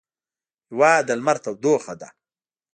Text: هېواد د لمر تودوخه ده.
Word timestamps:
هېواد 0.69 1.01
د 1.07 1.09
لمر 1.19 1.37
تودوخه 1.43 1.93
ده. 2.01 2.09